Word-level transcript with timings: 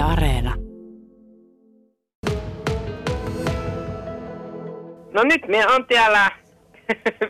Areena. 0.00 0.54
No 5.12 5.22
nyt 5.22 5.48
me 5.48 5.66
on 5.66 5.86
täällä, 5.86 6.30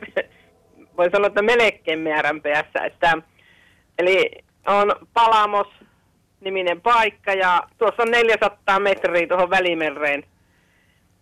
voi 0.98 1.10
sanoa, 1.10 1.26
että 1.26 1.42
melkein 1.42 1.98
määränpeässä, 1.98 2.78
että 2.84 3.18
eli 3.98 4.30
on 4.66 4.92
Palamos 5.14 5.66
niminen 6.40 6.80
paikka 6.80 7.32
ja 7.32 7.62
tuossa 7.78 8.02
on 8.02 8.10
400 8.10 8.80
metriä 8.80 9.26
tuohon 9.26 9.50
Välimereen. 9.50 10.24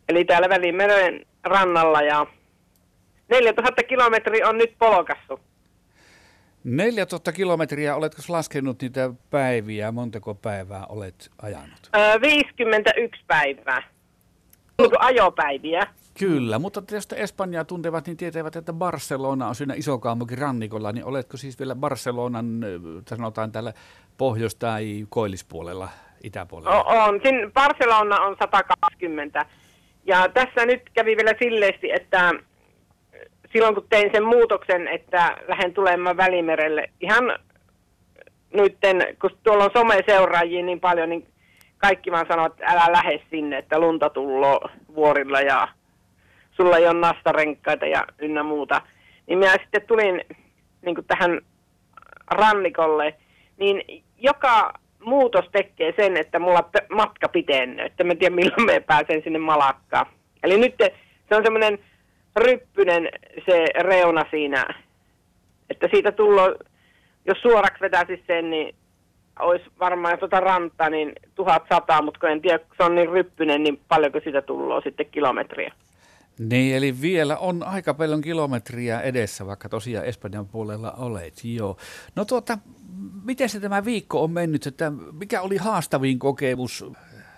Eli 0.08 0.24
täällä 0.24 0.48
Välimeren 0.48 1.26
rannalla 1.44 2.02
ja 2.02 2.26
4000 3.30 3.82
kilometriä 3.82 4.48
on 4.48 4.58
nyt 4.58 4.74
polkassu. 4.78 5.40
4000 6.76 7.32
kilometriä, 7.32 7.96
oletko 7.96 8.22
laskenut 8.28 8.82
niitä 8.82 9.10
päiviä, 9.30 9.92
montako 9.92 10.34
päivää 10.34 10.86
olet 10.88 11.30
ajanut? 11.42 11.90
Öö, 11.96 12.20
51 12.20 13.24
päivää. 13.26 13.82
Kuin 14.76 14.90
ajopäiviä. 14.98 15.82
Kyllä, 16.18 16.58
mutta 16.58 16.82
jos 16.90 17.08
Espanjaa 17.16 17.64
tuntevat, 17.64 18.06
niin 18.06 18.16
tietävät, 18.16 18.56
että 18.56 18.72
Barcelona 18.72 19.48
on 19.48 19.54
siinä 19.54 19.74
isokaupunkin 19.74 20.38
rannikolla, 20.38 20.92
niin 20.92 21.04
oletko 21.04 21.36
siis 21.36 21.58
vielä 21.58 21.74
Barcelonan, 21.74 22.46
sanotaan 23.08 23.52
täällä 23.52 23.72
pohjois- 24.18 24.54
tai 24.54 25.06
koillispuolella, 25.08 25.88
itäpuolella? 26.22 26.84
O- 26.84 27.04
on. 27.08 27.20
Siin 27.22 27.52
Barcelona 27.52 28.20
on 28.20 28.36
120. 28.40 29.46
Ja 30.04 30.28
tässä 30.34 30.66
nyt 30.66 30.82
kävi 30.94 31.16
vielä 31.16 31.34
silleesti, 31.38 31.90
että 31.92 32.34
silloin 33.52 33.74
kun 33.74 33.86
tein 33.88 34.10
sen 34.12 34.24
muutoksen, 34.24 34.88
että 34.88 35.36
lähden 35.48 35.74
tulemaan 35.74 36.16
Välimerelle, 36.16 36.90
ihan 37.00 37.38
nytten, 38.54 39.16
kun 39.20 39.30
tuolla 39.42 39.64
on 39.64 39.70
someseuraajia 39.76 40.64
niin 40.64 40.80
paljon, 40.80 41.08
niin 41.08 41.26
kaikki 41.78 42.12
vaan 42.12 42.26
sanoo, 42.28 42.46
että 42.46 42.66
älä 42.66 42.92
lähde 42.92 43.20
sinne, 43.30 43.58
että 43.58 43.78
lunta 43.78 44.10
tulloo 44.10 44.60
vuorilla 44.94 45.40
ja 45.40 45.68
sulla 46.50 46.76
ei 46.76 46.86
ole 46.86 47.00
nastarenkkaita 47.00 47.86
ja 47.86 48.04
ynnä 48.18 48.42
muuta. 48.42 48.82
Niin 49.26 49.38
minä 49.38 49.52
sitten 49.52 49.86
tulin 49.86 50.24
niin 50.82 50.96
tähän 51.06 51.40
rannikolle, 52.30 53.14
niin 53.56 54.02
joka 54.18 54.72
muutos 55.04 55.44
tekee 55.52 55.94
sen, 55.96 56.16
että 56.16 56.38
mulla 56.38 56.70
matka 56.90 57.28
pitenee, 57.28 57.84
että 57.84 58.04
mä 58.04 58.14
tiedän 58.14 58.36
milloin 58.36 58.66
me 58.66 58.80
pääsen 58.80 59.22
sinne 59.22 59.38
Malakkaan. 59.38 60.06
Eli 60.42 60.58
nyt 60.58 60.74
se 61.28 61.36
on 61.36 61.42
semmoinen 61.42 61.78
ryppynen 62.36 63.08
se 63.46 63.64
reuna 63.80 64.24
siinä, 64.30 64.64
että 65.70 65.88
siitä 65.92 66.12
tullaan, 66.12 66.54
jos 67.26 67.38
suoraksi 67.42 67.80
vetäisi 67.80 68.24
sen, 68.26 68.50
niin 68.50 68.74
olisi 69.38 69.64
varmaan 69.80 70.18
tuota 70.18 70.40
rantaa 70.40 70.90
niin 70.90 71.12
1100, 71.34 72.02
mutta 72.02 72.20
kun 72.20 72.30
en 72.30 72.40
tiedä, 72.40 72.58
kun 72.58 72.76
se 72.76 72.82
on 72.82 72.94
niin 72.94 73.08
ryppynen, 73.08 73.62
niin 73.62 73.80
paljonko 73.88 74.20
sitä 74.24 74.42
tullaan 74.42 74.82
sitten 74.82 75.06
kilometriä. 75.06 75.72
Niin, 76.38 76.76
eli 76.76 77.00
vielä 77.00 77.36
on 77.36 77.62
aika 77.62 77.94
paljon 77.94 78.20
kilometriä 78.20 79.00
edessä, 79.00 79.46
vaikka 79.46 79.68
tosiaan 79.68 80.06
Espanjan 80.06 80.46
puolella 80.46 80.92
olet, 80.92 81.44
joo. 81.44 81.76
No 82.16 82.24
tuota, 82.24 82.58
miten 83.24 83.48
se 83.48 83.60
tämä 83.60 83.84
viikko 83.84 84.22
on 84.22 84.30
mennyt, 84.30 84.66
että 84.66 84.92
mikä 85.12 85.40
oli 85.40 85.56
haastavin 85.56 86.18
kokemus 86.18 86.84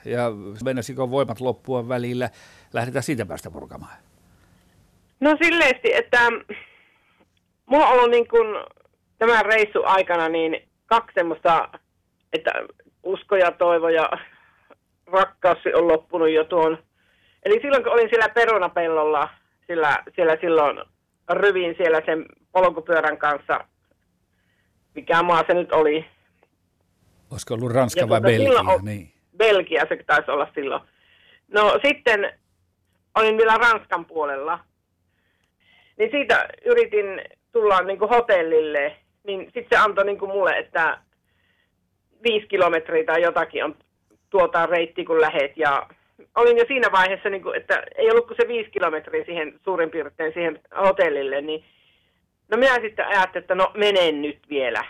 ja 0.04 0.30
mennäsikö 0.64 1.10
voimat 1.10 1.40
loppua 1.40 1.88
välillä? 1.88 2.30
Lähdetään 2.72 3.02
siitä 3.02 3.26
päästä 3.26 3.50
purkamaan. 3.50 3.96
No 5.20 5.36
silleesti, 5.42 5.94
että 5.94 6.18
mulla 7.66 7.86
on 7.86 7.92
ollut 7.92 8.10
niin 8.10 8.28
kuin 8.28 8.46
tämän 9.18 9.44
reissun 9.44 9.86
aikana 9.86 10.28
niin 10.28 10.68
kaksi 10.86 11.14
semmoista, 11.14 11.68
että 12.32 12.50
usko 13.02 13.36
ja 13.36 13.50
toivo 13.50 13.88
ja 13.88 14.10
rakkaus 15.06 15.58
on 15.74 15.88
loppunut 15.88 16.30
jo 16.30 16.44
tuon. 16.44 16.78
Eli 17.42 17.60
silloin 17.62 17.82
kun 17.82 17.92
olin 17.92 18.08
siellä 18.10 18.28
perunapellolla, 18.28 19.28
sillä, 19.66 20.02
siellä 20.14 20.36
silloin 20.40 20.80
ryvin 21.30 21.74
siellä 21.76 22.00
sen 22.06 22.26
polkupyörän 22.52 23.18
kanssa, 23.18 23.64
mikä 24.94 25.22
maa 25.22 25.44
se 25.46 25.54
nyt 25.54 25.72
oli. 25.72 26.04
Olisiko 27.30 27.54
ollut 27.54 27.72
Ranska 27.72 28.08
vai 28.08 28.20
tuota, 28.20 28.38
Belgia? 28.38 28.60
On, 28.60 28.84
niin. 28.84 29.12
Belgia 29.36 29.86
se 29.88 30.04
taisi 30.06 30.30
olla 30.30 30.48
silloin. 30.54 30.82
No 31.48 31.78
sitten 31.86 32.32
olin 33.14 33.36
vielä 33.36 33.56
Ranskan 33.56 34.04
puolella 34.04 34.58
niin 36.00 36.10
siitä 36.10 36.48
yritin 36.64 37.22
tulla 37.52 37.80
niin 37.80 37.98
kuin 37.98 38.08
hotellille, 38.08 38.96
niin 39.24 39.40
sitten 39.44 39.66
se 39.70 39.76
antoi 39.76 40.04
niin 40.04 40.18
kuin 40.18 40.30
mulle, 40.30 40.58
että 40.58 40.98
viisi 42.22 42.46
kilometriä 42.46 43.04
tai 43.04 43.22
jotakin 43.22 43.64
on 43.64 43.74
tuota 44.30 44.66
reitti, 44.66 45.04
kun 45.04 45.20
lähet. 45.20 45.56
Ja 45.56 45.86
olin 46.34 46.58
jo 46.58 46.64
siinä 46.68 46.92
vaiheessa, 46.92 47.30
niin 47.30 47.42
kuin, 47.42 47.56
että 47.56 47.82
ei 47.96 48.10
ollut 48.10 48.26
kuin 48.26 48.36
se 48.40 48.48
viisi 48.48 48.70
kilometriä 48.70 49.24
siihen 49.24 49.60
suurin 49.64 49.90
piirtein 49.90 50.32
siihen 50.32 50.60
hotellille, 50.80 51.40
niin 51.40 51.64
no 52.48 52.56
minä 52.56 52.74
sitten 52.74 53.06
ajattelin, 53.06 53.42
että 53.42 53.54
no 53.54 53.70
menen 53.76 54.22
nyt 54.22 54.38
vielä. 54.50 54.84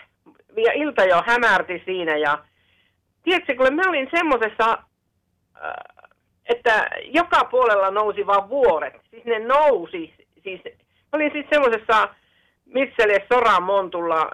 Ja 0.55 0.73
ilta 0.73 1.03
jo 1.03 1.23
hämärti 1.25 1.81
siinä 1.85 2.17
ja 2.17 2.43
tiedätkö, 3.23 3.55
kun 3.55 3.75
mä 3.75 3.89
olin 3.89 4.09
semmoisessa, 4.15 4.77
äh, 5.55 6.07
että 6.45 6.89
joka 7.03 7.45
puolella 7.45 7.91
nousi 7.91 8.27
vaan 8.27 8.49
vuoret. 8.49 8.93
Siis 9.09 9.25
ne 9.25 9.39
nousi, 9.39 10.13
siis 10.43 10.61
olin 11.11 11.31
siis 11.31 11.45
semmoisessa 11.49 12.09
Mitselle 12.65 13.25
Soran 13.33 13.63
Montulla, 13.63 14.31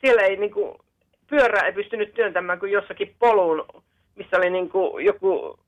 siellä 0.00 0.22
ei 0.22 0.36
niinku, 0.36 0.78
pyörä 1.30 1.66
ei 1.66 1.72
pystynyt 1.72 2.14
työntämään 2.14 2.58
kuin 2.58 2.72
jossakin 2.72 3.14
polun, 3.18 3.66
missä 4.16 4.36
oli 4.36 4.50
niinku 4.50 4.98
joku 4.98 5.58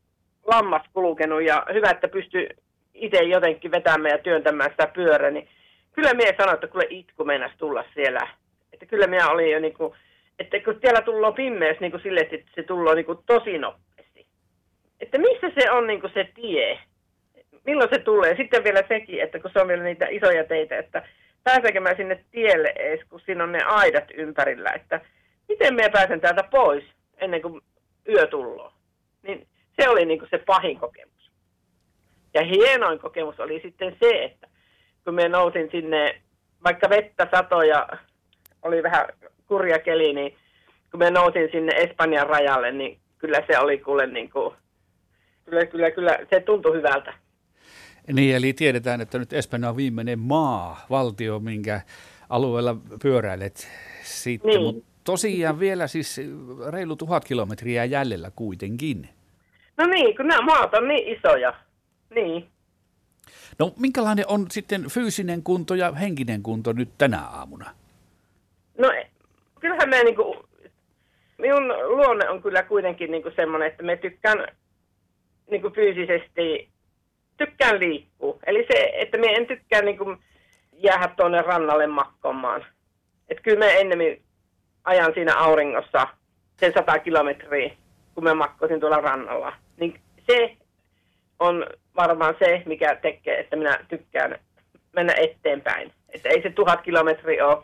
lammas 0.47 0.83
kulkenut 0.93 1.43
ja 1.43 1.67
hyvä, 1.73 1.91
että 1.91 2.09
pystyi 2.09 2.49
itse 2.95 3.23
jotenkin 3.23 3.71
vetämään 3.71 4.13
ja 4.13 4.19
työntämään 4.19 4.71
sitä 4.71 4.87
pyörää, 4.87 5.31
niin 5.31 5.49
kyllä 5.93 6.15
minä 6.15 6.33
sanoin, 6.37 6.55
että 6.55 6.69
kyllä 6.69 6.87
itku 6.91 7.25
meinasi 7.25 7.55
tulla 7.59 7.85
siellä. 7.95 8.29
Että 8.73 8.87
kyllä 8.87 9.07
minä 9.07 9.29
olin 9.29 9.51
jo 9.51 9.61
niinku, 9.61 9.97
että 10.39 10.61
kun 10.61 10.79
siellä 10.81 11.03
tullaan 11.03 11.35
pimeys 11.35 11.81
niinku 11.81 11.99
sille, 11.99 12.21
että 12.21 12.51
se 12.55 12.63
tullaan 12.63 12.97
niinku 12.97 13.15
tosi 13.15 13.59
nopeasti. 13.59 14.27
Että 15.01 15.19
missä 15.19 15.51
se 15.61 15.71
on 15.71 15.87
niinku 15.87 16.09
se 16.15 16.29
tie? 16.35 16.79
Milloin 17.67 17.91
se 17.93 17.99
tulee. 17.99 18.37
Sitten 18.37 18.65
vielä 18.65 18.83
sekin, 18.89 19.23
että 19.23 19.39
kun 19.39 19.51
se 19.53 19.61
on 19.61 19.69
vielä 19.69 19.83
niitä 19.83 20.07
isoja 20.11 20.45
teitä, 20.45 20.79
että 20.79 21.03
pääsenkö 21.45 21.81
mä 21.81 21.95
sinne 21.97 22.25
tielle 22.31 22.73
edes, 22.77 23.01
kun 23.09 23.21
siinä 23.21 23.45
on 23.45 23.53
ne 23.53 23.63
aidat 23.63 24.05
ympärillä, 24.15 24.71
että 24.71 25.01
miten 25.49 25.75
mä 25.75 25.91
pääsen 25.93 26.21
täältä 26.21 26.43
pois 26.51 26.85
ennen 27.17 27.43
kuin 27.43 27.61
yö 28.09 28.27
tulloo. 28.27 28.73
Niin 29.23 29.47
se 29.81 29.89
oli 29.89 30.05
niin 30.05 30.19
kuin 30.19 30.31
se 30.31 30.39
pahin 30.39 30.79
kokemus. 30.79 31.31
Ja 32.35 32.43
hienoin 32.43 32.99
kokemus 32.99 33.41
oli 33.41 33.61
sitten 33.61 33.97
se, 34.01 34.25
että 34.25 34.49
kun 35.05 35.15
me 35.15 35.29
nousin 35.29 35.69
sinne, 35.71 36.23
vaikka 36.65 36.91
vettä 36.91 37.29
satoja, 37.35 37.89
oli 38.63 38.83
vähän 38.83 39.07
kurja 39.47 39.79
keli, 39.79 40.13
niin 40.13 40.37
kun 40.91 41.01
me 41.01 41.11
nousin 41.11 41.49
sinne 41.53 41.73
Espanjan 41.77 42.27
rajalle, 42.27 42.73
niin 42.73 42.99
kyllä 43.19 43.43
se 43.47 43.59
oli 43.59 43.79
kuule 43.79 44.07
niin 44.07 44.31
kuin, 44.31 44.55
kyllä, 45.45 45.67
kyllä, 45.67 45.91
kyllä, 45.91 46.19
se 46.31 46.41
tuntui 46.41 46.77
hyvältä. 46.77 47.15
Niin, 48.07 48.37
eli 48.37 48.53
tiedetään, 48.53 49.01
että 49.01 49.19
nyt 49.19 49.33
Espanja 49.33 49.69
on 49.69 49.77
viimeinen 49.77 50.19
maa, 50.19 50.87
valtio, 50.91 51.41
minkä 51.41 51.81
alueella 52.29 52.77
pyöräilet 53.03 53.69
sitten. 54.03 54.49
Niin. 54.49 54.63
Mutta 54.63 54.85
tosiaan 55.05 55.61
vielä 55.61 55.87
siis 55.87 56.21
reilu 56.71 56.97
tuhat 56.97 57.25
kilometriä 57.25 57.85
jäljellä 57.85 58.31
kuitenkin. 58.37 59.09
No 59.77 59.87
niin, 59.87 60.17
kun 60.17 60.27
nämä 60.27 60.41
maat 60.41 60.75
on 60.75 60.89
niin 60.89 61.19
isoja. 61.19 61.55
Niin. 62.15 62.49
No 63.59 63.73
minkälainen 63.79 64.25
on 64.29 64.47
sitten 64.51 64.85
fyysinen 64.91 65.43
kunto 65.43 65.75
ja 65.75 65.93
henkinen 65.93 66.43
kunto 66.43 66.73
nyt 66.73 66.89
tänä 66.99 67.21
aamuna? 67.21 67.71
No 68.79 68.89
kyllähän 69.61 69.89
me 69.89 70.05
niinku, 70.05 70.45
minun 71.39 71.69
luonne 71.69 72.29
on 72.29 72.43
kyllä 72.43 72.63
kuitenkin 72.63 73.11
niinku 73.11 73.31
semmoinen, 73.37 73.69
että 73.69 73.83
me 73.83 73.97
tykkään 73.97 74.47
niinku 75.51 75.71
fyysisesti 75.71 76.72
tykkään 77.37 77.81
liikkua. 77.81 78.39
Eli 78.47 78.67
se, 78.73 78.93
että 78.95 79.19
me 79.19 79.27
en 79.27 79.47
tykkää 79.47 79.83
niin 79.83 79.99
kuin 79.99 80.19
jäädä 80.73 81.09
tuonne 81.17 81.43
rannalle 81.43 81.87
makkomaan. 81.87 82.67
Että 83.29 83.43
kyllä 83.43 83.59
me 83.59 83.81
ennemmin 83.81 84.23
ajan 84.85 85.15
siinä 85.15 85.37
auringossa 85.37 86.09
sen 86.57 86.73
100 86.73 86.99
kilometriä, 86.99 87.71
kun 88.15 88.25
mä 88.25 88.35
makkosin 88.35 88.81
tuolla 88.81 89.01
rannalla. 89.01 89.53
Niin 89.77 90.01
se 90.27 90.57
on 91.39 91.67
varmaan 91.97 92.35
se, 92.39 92.63
mikä 92.67 92.97
tekee, 92.97 93.41
että 93.41 93.57
minä 93.57 93.85
tykkään 93.89 94.39
mennä 94.93 95.15
eteenpäin. 95.17 95.93
Että 96.09 96.29
ei 96.29 96.43
se 96.43 96.51
tuhat 96.51 96.81
kilometriä 96.83 97.47
ole. 97.47 97.63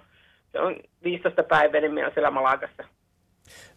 Se 0.52 0.60
on 0.60 0.76
15 1.04 1.42
päivää, 1.42 1.80
niin 1.80 1.92
minä 1.92 2.06
olen 2.06 2.14
siellä 2.14 2.30
Malakassa. 2.30 2.84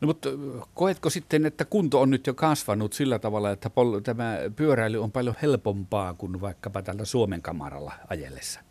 No 0.02 0.06
mutta 0.06 0.30
koetko 0.74 1.10
sitten, 1.10 1.46
että 1.46 1.66
kunto 1.66 2.02
on 2.02 2.10
nyt 2.10 2.28
jo 2.28 2.34
kasvanut 2.34 2.94
sillä 2.94 3.20
tavalla, 3.20 3.52
että 3.52 3.70
pol- 3.70 4.00
tämä 4.00 4.38
pyöräily 4.56 5.04
on 5.04 5.12
paljon 5.12 5.36
helpompaa 5.42 6.14
kuin 6.14 6.42
vaikkapa 6.42 6.82
tällä 6.82 7.06
Suomen 7.06 7.42
kamaralla 7.42 7.92
ajellessa? 8.10 8.62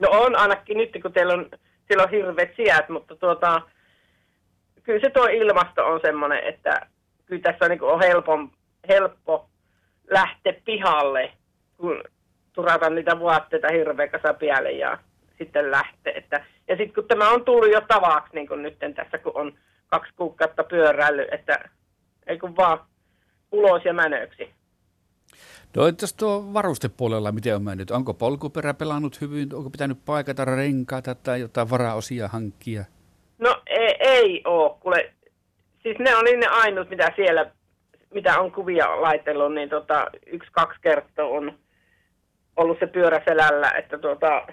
No 0.00 0.08
on 0.10 0.36
ainakin 0.36 0.76
nyt, 0.76 0.90
kun 1.02 1.12
teillä 1.12 1.34
on, 1.34 1.50
siellä 1.86 2.04
on 2.04 2.10
hirveät 2.10 2.56
sijät, 2.56 2.88
mutta 2.88 3.16
tuota, 3.16 3.62
kyllä 4.82 5.00
se 5.00 5.10
tuo 5.10 5.26
ilmasto 5.26 5.86
on 5.86 6.00
semmoinen, 6.02 6.44
että 6.44 6.86
kyllä 7.26 7.42
tässä 7.42 7.68
niin 7.68 7.78
kuin 7.78 7.92
on 7.92 8.00
helppo, 8.00 8.38
helppo 8.88 9.48
lähteä 10.10 10.52
pihalle, 10.64 11.32
kun 11.76 12.04
turata 12.52 12.90
niitä 12.90 13.20
vaatteita 13.20 13.72
hirveä 13.72 14.08
kasa 14.08 14.34
päälle 14.34 14.72
ja 14.72 14.98
sitten 15.38 15.70
lähteä. 15.70 16.12
Että, 16.16 16.44
ja 16.68 16.76
sitten 16.76 16.94
kun 16.94 17.08
tämä 17.08 17.30
on 17.30 17.44
tullut 17.44 17.72
jo 17.72 17.80
tavaksi 17.80 18.34
niin 18.34 18.48
kuin 18.48 18.62
nyt 18.62 18.78
tässä, 18.78 19.18
kun 19.18 19.32
on 19.34 19.58
kaksi 19.86 20.12
kuukautta 20.16 20.64
pyöräily, 20.64 21.26
että 21.32 21.68
ei 22.26 22.38
kun 22.38 22.56
vaan 22.56 22.78
ulos 23.52 23.84
ja 23.84 23.92
mänöksi. 23.94 24.50
No 25.76 25.86
entäs 25.86 26.14
tuo 26.14 26.44
varustepuolella, 26.54 27.32
miten 27.32 27.56
on 27.56 27.62
mennyt? 27.62 27.90
Onko 27.90 28.14
polkuperä 28.14 28.74
pelannut 28.74 29.20
hyvin? 29.20 29.54
Onko 29.54 29.70
pitänyt 29.70 29.98
paikata 30.04 30.44
renkaita 30.44 31.14
tai 31.14 31.40
jotain 31.40 31.70
varaosia 31.70 32.28
hankkia? 32.28 32.84
No 33.38 33.62
ei, 33.66 33.96
ei 34.00 34.42
ole, 34.44 34.76
kuule. 34.80 35.12
Siis 35.82 35.98
ne 35.98 36.16
oli 36.16 36.36
ne 36.36 36.46
ainut, 36.46 36.90
mitä 36.90 37.12
siellä, 37.16 37.50
mitä 38.14 38.40
on 38.40 38.52
kuvia 38.52 39.02
laitellut, 39.02 39.54
niin 39.54 39.68
tota, 39.68 40.06
yksi, 40.26 40.50
kaksi 40.52 40.80
kertaa 40.80 41.26
on 41.26 41.58
ollut 42.56 42.78
se 42.80 42.86
pyörä 42.86 43.22
selällä, 43.28 43.70
että 43.70 43.98
tuota, 43.98 44.46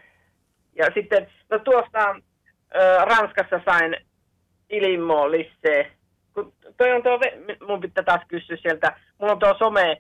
ja 0.75 0.85
sitten, 0.93 1.27
no 1.49 1.59
tuosta 1.59 2.15
ö, 2.75 3.05
Ranskassa 3.05 3.61
sain 3.65 3.95
ilmoa 4.73 5.31
lisää, 5.31 5.85
kun 6.33 6.53
toi 6.77 6.91
on 6.91 7.03
tuo, 7.03 7.19
mun 7.67 7.81
pitää 7.81 8.03
taas 8.03 8.21
kysyä 8.27 8.57
sieltä, 8.57 8.95
mulla 9.17 9.33
on 9.33 9.39
tuo 9.39 9.55
some, 9.59 9.97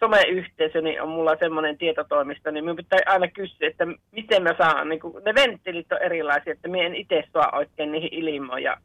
someyhteisö, 0.00 0.80
niin 0.80 1.02
on 1.02 1.08
mulla 1.08 1.36
semmoinen 1.38 1.78
tietotoimisto, 1.78 2.50
niin 2.50 2.64
minun 2.64 2.76
pitää 2.76 2.98
aina 3.06 3.28
kysyä, 3.28 3.68
että 3.68 3.86
miten 4.12 4.42
mä 4.42 4.54
saan, 4.58 4.88
niin 4.88 5.00
kun, 5.00 5.22
ne 5.24 5.34
venttilit 5.34 5.92
on 5.92 6.02
erilaisia, 6.02 6.52
että 6.52 6.68
minä 6.68 6.86
en 6.86 6.94
itse 6.94 7.24
saa 7.32 7.50
oikein 7.52 7.92
niihin 7.92 8.14
ilmoja. 8.14 8.76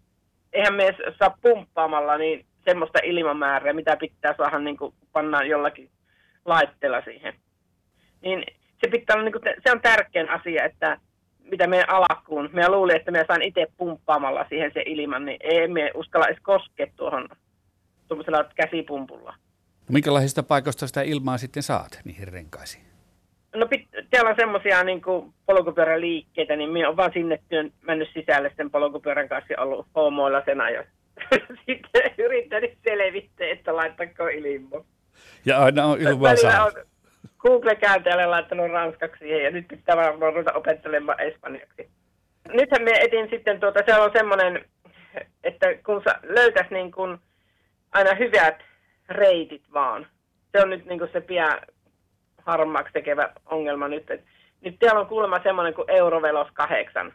Eihän 0.53 0.73
me 0.73 0.95
saa 1.19 1.37
pumppaamalla 1.41 2.17
niin 2.17 2.45
semmoista 2.65 2.99
ilmamäärää, 3.03 3.73
mitä 3.73 3.97
pitää 3.97 4.33
saada 4.37 4.59
niin 4.59 4.77
kuin 4.77 4.93
pannaan 5.11 5.49
jollakin 5.49 5.89
laitteella 6.45 7.01
siihen. 7.01 7.33
Niin 8.21 8.43
se 8.83 8.91
pitää 8.91 9.15
olla, 9.15 9.23
niin 9.23 9.33
kuin, 9.33 9.43
se 9.63 9.71
on 9.71 9.81
tärkein 9.81 10.29
asia, 10.29 10.63
että 10.63 10.97
mitä 11.51 11.67
meidän 11.67 11.89
alakkuun. 11.89 12.49
Minä 12.53 12.69
luulin, 12.69 12.95
että 12.95 13.11
minä 13.11 13.25
saan 13.27 13.41
itse 13.41 13.67
pumppaamalla 13.77 14.45
siihen 14.49 14.71
se 14.73 14.83
ilman, 14.85 15.25
niin 15.25 15.37
ei 15.39 15.67
me 15.67 15.91
uskalla 15.95 16.27
edes 16.27 16.41
koskea 16.41 16.87
tuohon 16.95 17.29
tuollaisella 18.07 18.43
käsipumpulla. 18.55 19.33
No 19.79 19.93
minkälaisista 19.93 20.43
paikoista 20.43 20.87
sitä 20.87 21.01
ilmaa 21.01 21.37
sitten 21.37 21.63
saat 21.63 21.99
niihin 22.05 22.27
renkaisiin? 22.27 22.83
No 23.55 23.67
täällä 24.09 24.29
on 24.29 24.35
semmoisia 24.39 24.83
niin 24.83 25.01
polkupyöräliikkeitä, 25.45 26.55
niin 26.55 26.69
minä 26.69 26.87
olen 26.87 26.97
vaan 26.97 27.13
sinne 27.13 27.39
työn 27.49 27.71
mennyt 27.81 28.09
sisälle 28.13 28.51
sen 28.57 28.71
polkupyörän 28.71 29.29
kanssa 29.29 29.61
ollut 29.61 29.87
hoomoilla 29.95 30.43
ja 30.73 30.83
sitten 31.65 32.11
yrittänyt 32.17 32.77
selvittää, 32.83 33.47
että 33.47 33.75
laittako 33.75 34.27
ilmo. 34.27 34.85
Ja 35.45 35.59
aina 35.59 35.85
on 35.85 36.01
ilmaa 36.01 36.35
saa. 36.35 36.71
Google-kääntäjälle 37.41 38.25
laittanut 38.25 38.71
ranskaksi 38.71 39.19
siihen 39.19 39.43
ja 39.43 39.51
nyt 39.51 39.67
pitää 39.67 39.97
varmaan 39.97 40.33
ruveta 40.33 40.53
opettelemaan 40.53 41.19
espanjaksi. 41.21 41.89
Nythän 42.53 42.83
me 42.83 42.91
etin 42.91 43.29
sitten, 43.29 43.59
tuota, 43.59 43.79
se 43.85 43.95
on 43.95 44.11
semmoinen, 44.13 44.65
että 45.43 45.67
kun 45.85 46.01
sä 46.03 46.19
löytäis 46.23 46.69
niin 46.69 46.91
kuin 46.91 47.17
aina 47.91 48.13
hyvät 48.13 48.61
reitit 49.09 49.63
vaan. 49.73 50.07
Se 50.51 50.61
on 50.63 50.69
nyt 50.69 50.85
niin 50.85 50.99
se 51.13 51.21
pian 51.21 51.61
harmaaksi 52.37 52.93
tekevä 52.93 53.29
ongelma 53.45 53.87
nyt. 53.87 54.11
Et, 54.11 54.23
nyt 54.61 54.75
täällä 54.79 55.01
on 55.01 55.07
kuulemma 55.07 55.43
semmoinen 55.43 55.73
kuin 55.73 55.89
Eurovelos 55.89 56.47
8. 56.53 57.13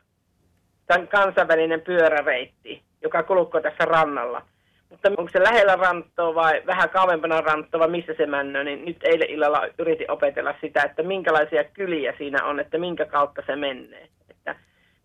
Tämä 0.87 1.07
kansainvälinen 1.07 1.81
pyöräreitti, 1.81 2.83
joka 3.03 3.23
kulkee 3.23 3.61
tässä 3.61 3.85
rannalla– 3.85 4.43
mutta 4.97 5.21
onko 5.23 5.31
se 5.33 5.43
lähellä 5.43 5.77
ranttoa 5.77 6.35
vai 6.35 6.63
vähän 6.67 6.91
kauempana 6.91 7.41
ranttoa 7.41 7.81
vai 7.81 7.89
missä 7.89 8.15
se 8.17 8.27
männö, 8.27 8.65
niin 8.65 8.85
nyt 8.85 8.97
eilen 9.03 9.31
illalla 9.31 9.63
yritin 9.79 10.11
opetella 10.11 10.55
sitä, 10.61 10.83
että 10.83 11.03
minkälaisia 11.03 11.65
kyliä 11.65 12.15
siinä 12.19 12.45
on, 12.45 12.61
että 12.61 12.79
minkä 12.79 13.05
kautta 13.05 13.43
se 13.47 13.57
menee. 13.57 14.09
Että 14.31 14.57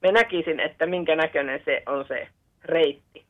me 0.02 0.12
näkisin, 0.12 0.60
että 0.60 0.86
minkä 0.86 1.16
näköinen 1.16 1.62
se 1.66 1.84
on 1.86 2.06
se 2.08 2.28
reitti. 2.64 3.26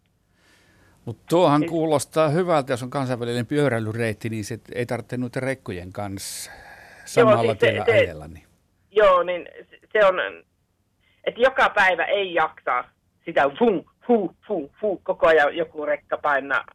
Mutta 1.06 1.24
tuohan 1.30 1.66
kuulostaa 1.66 2.30
hyvältä, 2.30 2.74
jos 2.74 2.84
on 2.84 2.90
kansainvälinen 2.90 3.46
pyöräilyreitti, 3.46 4.30
niin 4.30 4.46
se 4.46 4.60
ei 4.76 4.86
tarvitse 4.86 5.18
noita 5.18 5.40
rekkojen 5.40 5.94
kanssa 5.94 6.52
samalla 7.06 7.44
joo, 7.44 7.56
siis 7.60 7.86
se, 7.86 7.92
ajella. 7.92 8.28
Niin. 8.28 8.46
Joo, 8.92 9.24
niin 9.24 9.50
se 9.94 10.06
on, 10.06 10.16
että 11.24 11.42
joka 11.42 11.70
päivä 11.70 12.06
ei 12.06 12.34
jaksa 12.34 12.84
sitä 13.26 13.52
vunk, 13.60 13.88
hu, 14.08 14.36
hu, 14.50 14.72
hu, 14.82 15.02
koko 15.04 15.28
ajan 15.28 15.58
joku 15.58 15.86
rekka 15.86 16.18
painaa. 16.18 16.66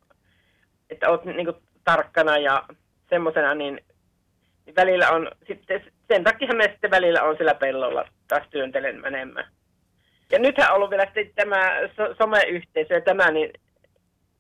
Että 0.91 1.11
oot 1.11 1.25
niin 1.25 1.45
kuin, 1.45 1.57
tarkkana 1.85 2.39
ja 2.39 2.63
semmoisena, 3.11 3.55
niin, 3.55 3.81
niin 4.67 4.77
välillä 4.77 5.11
on, 5.11 5.31
sitten, 5.47 5.85
sen 6.09 6.25
takia 6.25 6.49
me 6.55 6.65
sitten 6.65 6.91
välillä 6.91 7.23
on 7.23 7.37
sillä 7.37 7.55
pellolla 7.55 8.09
taas 8.29 8.47
työntelen 8.51 9.01
menemään. 9.01 9.47
Ja 10.31 10.39
nythän 10.39 10.71
on 10.71 10.77
ollut 10.77 10.91
vielä 10.91 11.07
tämä 11.35 11.73
someyhteisö 12.19 12.95
ja 12.95 13.01
tämä, 13.01 13.31
niin 13.31 13.53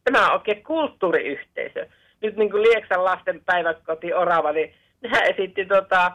tämä 0.05 0.27
on 0.27 0.33
oikein 0.33 0.65
kulttuuriyhteisö. 0.65 1.87
Nyt 2.23 2.37
niin 2.37 2.51
kuin 2.51 2.63
Lieksan 2.63 3.05
lasten 3.05 3.43
päiväkoti 3.45 4.15
Orava, 4.15 4.53
niin 4.53 4.75
nehän 5.01 5.25
esitti 5.25 5.67
tota, 5.67 6.13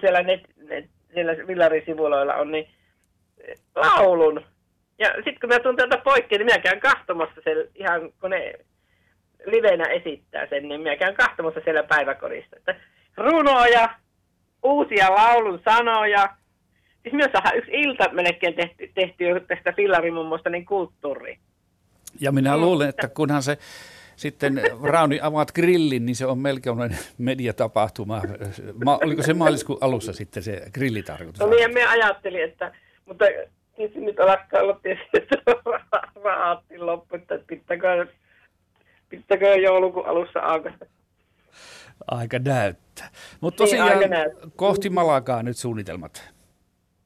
siellä, 0.00 0.22
net, 0.22 0.40
net, 0.56 0.84
siellä 1.14 1.46
villarisivuloilla 1.46 2.34
on, 2.34 2.50
niin 2.50 2.68
laulun 3.74 4.44
ja 5.02 5.14
sitten 5.14 5.40
kun 5.40 5.48
mä 5.48 5.58
tuun 5.58 5.76
täältä 5.76 5.98
poikki, 5.98 6.38
niin 6.38 6.46
minä 6.46 6.58
käyn 6.58 6.80
kahtomassa 6.80 7.40
sen 7.44 7.56
ihan, 7.74 8.12
kun 8.20 8.30
ne 8.30 8.54
livenä 9.46 9.84
esittää 9.84 10.46
sen, 10.46 10.68
niin 10.68 10.80
minä 10.80 10.96
käyn 10.96 11.16
kahtomassa 11.16 11.60
siellä 11.64 11.82
päiväkodissa. 11.82 12.56
Että 12.56 12.74
runoja, 13.16 13.88
uusia 14.62 15.14
laulun 15.14 15.60
sanoja. 15.64 16.36
Siis 17.02 17.14
myös 17.14 17.30
saadaan 17.32 17.58
yksi 17.58 17.70
ilta 17.72 18.08
melkein 18.12 18.54
tehty, 18.54 18.90
tehty 18.94 19.24
tästä 19.48 19.72
fillarimummosta 19.72 20.50
niin 20.50 20.64
kulttuuri. 20.64 21.38
Ja 22.20 22.32
minä 22.32 22.56
luulen, 22.56 22.88
että 22.88 23.08
kunhan 23.08 23.42
se 23.42 23.58
sitten 24.16 24.62
Rauni 24.82 25.20
avaat 25.22 25.52
grillin, 25.52 26.06
niin 26.06 26.16
se 26.16 26.26
on 26.26 26.38
melkein 26.38 26.76
mediatapahtuma. 27.18 28.22
Ma, 28.84 28.98
oliko 29.04 29.22
se 29.22 29.34
maaliskuun 29.34 29.78
alussa 29.80 30.12
sitten 30.12 30.42
se 30.42 30.62
grillitarkoitus? 30.74 31.40
No 31.40 31.46
niin, 31.46 31.74
me 31.74 31.86
ajattelin, 31.86 32.44
että, 32.44 32.72
mutta 33.04 33.24
tietysti 33.76 34.00
nyt 34.00 34.20
alkaa 34.20 34.60
olla 34.60 34.80
tietysti, 34.82 35.16
että 35.16 35.36
rahaatti 36.24 36.78
loppu, 36.78 37.16
että 37.16 37.38
pitäkö, 37.46 38.06
pitäkö 39.08 39.54
joulukuun 39.54 40.06
alussa 40.06 40.40
aukasta. 40.40 40.86
Aika 42.06 42.38
näyttää. 42.38 43.08
Mutta 43.40 43.64
niin, 43.64 43.70
tosiaan 43.70 43.98
niin, 43.98 44.52
kohti 44.56 44.90
Malakaa 44.90 45.42
nyt 45.42 45.56
suunnitelmat. 45.56 46.32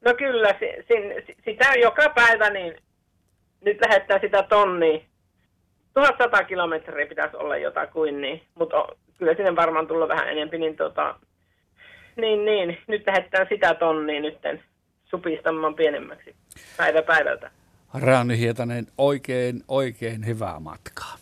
No 0.05 0.13
kyllä, 0.13 0.49
si, 0.59 0.65
si, 0.87 1.35
sitä 1.45 1.73
joka 1.81 2.09
päivä, 2.15 2.49
niin 2.49 2.75
nyt 3.61 3.77
lähettää 3.87 4.19
sitä 4.19 4.43
tonnia. 4.43 4.99
1100 5.93 6.43
kilometriä 6.43 7.07
pitäisi 7.07 7.37
olla 7.37 7.57
jotakuin, 7.57 8.21
niin, 8.21 8.41
mutta 8.55 8.87
kyllä 9.17 9.33
sinne 9.35 9.55
varmaan 9.55 9.87
tulla 9.87 10.07
vähän 10.07 10.29
enemmän, 10.29 10.59
niin, 10.59 10.75
tota, 10.75 11.15
niin, 12.15 12.45
niin 12.45 12.77
nyt 12.87 13.07
lähettää 13.07 13.45
sitä 13.49 13.73
tonnia 13.73 14.21
nytten 14.21 14.63
supistamaan 15.05 15.75
pienemmäksi 15.75 16.35
päivä 16.77 17.01
päivältä. 17.01 17.51
Rauni 17.93 18.37
Hietanen, 18.37 18.87
oikein, 18.97 19.63
oikein 19.67 20.25
hyvää 20.25 20.59
matkaa. 20.59 21.17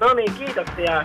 No 0.00 0.14
niin, 0.14 0.32
kiitoksia. 0.34 1.04